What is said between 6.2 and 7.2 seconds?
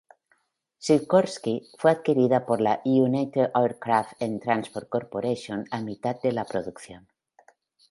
de la producción.